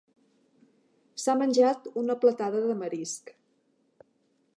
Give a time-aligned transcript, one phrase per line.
[1.23, 3.31] S'ha menjat una platada de marisc.